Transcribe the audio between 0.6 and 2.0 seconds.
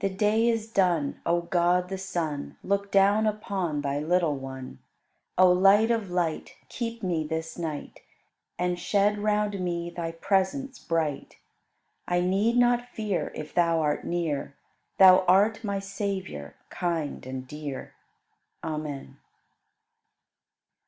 done; O God the